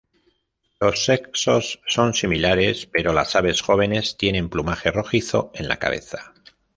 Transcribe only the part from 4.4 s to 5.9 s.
plumaje rojizo en la